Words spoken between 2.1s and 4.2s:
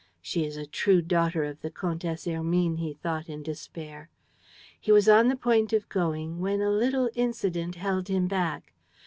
Hermine," he thought, in despair.